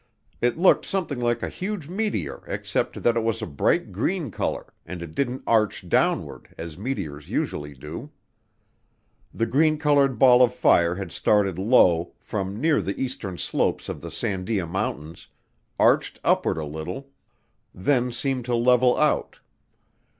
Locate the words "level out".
18.55-19.39